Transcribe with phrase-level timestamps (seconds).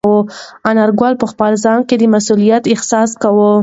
[0.69, 3.51] انارګل په خپل ځان کې د مسؤلیت احساس کاوه.